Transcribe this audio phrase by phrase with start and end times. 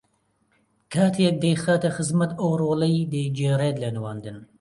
[0.93, 4.37] کاتێک دەیخاتە خزمەت ئەو ڕۆڵەی دەیگێڕێت لە نواندن